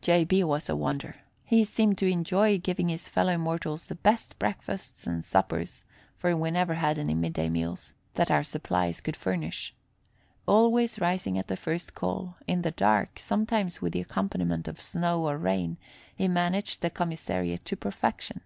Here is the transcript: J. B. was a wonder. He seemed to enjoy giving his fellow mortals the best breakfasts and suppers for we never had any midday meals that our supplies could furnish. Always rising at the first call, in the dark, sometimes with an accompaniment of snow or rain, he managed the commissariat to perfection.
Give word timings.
J. 0.00 0.24
B. 0.24 0.42
was 0.42 0.70
a 0.70 0.74
wonder. 0.76 1.16
He 1.44 1.62
seemed 1.62 1.98
to 1.98 2.06
enjoy 2.10 2.56
giving 2.56 2.88
his 2.88 3.06
fellow 3.06 3.36
mortals 3.36 3.84
the 3.84 3.94
best 3.94 4.38
breakfasts 4.38 5.06
and 5.06 5.22
suppers 5.22 5.84
for 6.16 6.34
we 6.34 6.50
never 6.50 6.72
had 6.72 6.98
any 6.98 7.12
midday 7.12 7.50
meals 7.50 7.92
that 8.14 8.30
our 8.30 8.42
supplies 8.42 9.02
could 9.02 9.14
furnish. 9.14 9.74
Always 10.46 10.98
rising 11.00 11.38
at 11.38 11.48
the 11.48 11.56
first 11.58 11.94
call, 11.94 12.38
in 12.46 12.62
the 12.62 12.70
dark, 12.70 13.18
sometimes 13.18 13.82
with 13.82 13.94
an 13.94 14.00
accompaniment 14.00 14.68
of 14.68 14.80
snow 14.80 15.26
or 15.28 15.36
rain, 15.36 15.76
he 16.16 16.28
managed 16.28 16.80
the 16.80 16.88
commissariat 16.88 17.66
to 17.66 17.76
perfection. 17.76 18.40